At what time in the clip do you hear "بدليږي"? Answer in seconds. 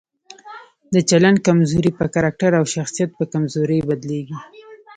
3.89-4.37